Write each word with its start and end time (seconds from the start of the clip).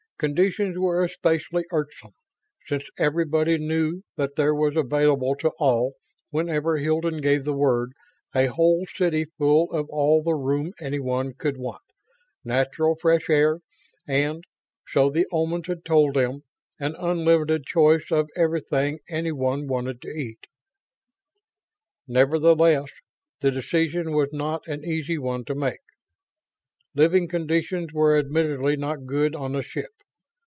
Conditions 0.25 0.77
were 0.77 1.03
especially 1.03 1.65
irksome 1.71 2.11
since 2.67 2.87
everybody 2.99 3.57
knew 3.57 4.03
that 4.17 4.35
there 4.35 4.53
was 4.53 4.75
available 4.75 5.35
to 5.37 5.49
all, 5.57 5.95
whenever 6.29 6.77
Hilton 6.77 7.21
gave 7.21 7.43
the 7.43 7.57
word, 7.57 7.93
a 8.35 8.45
whole 8.45 8.85
city 8.93 9.25
full 9.39 9.71
of 9.71 9.89
all 9.89 10.21
the 10.21 10.35
room 10.35 10.73
anyone 10.79 11.33
could 11.33 11.57
want, 11.57 11.81
natural 12.45 12.95
fresh 13.01 13.31
air 13.31 13.61
and 14.07 14.43
so 14.89 15.09
the 15.09 15.25
Omans 15.33 15.65
had 15.65 15.83
told 15.83 16.13
them 16.13 16.43
an 16.79 16.93
unlimited 16.99 17.63
choice 17.63 18.11
of 18.11 18.29
everything 18.37 18.99
anyone 19.09 19.65
wanted 19.67 20.03
to 20.03 20.09
eat. 20.09 20.45
Nevertheless, 22.07 22.91
the 23.39 23.49
decision 23.49 24.11
was 24.13 24.31
not 24.31 24.67
an 24.67 24.85
easy 24.85 25.17
one 25.17 25.45
to 25.45 25.55
make. 25.55 25.81
Living 26.93 27.27
conditions 27.27 27.91
were 27.91 28.15
admittedly 28.19 28.75
not 28.75 29.07
good 29.07 29.33
on 29.33 29.53
the 29.53 29.63
ship. 29.63 29.89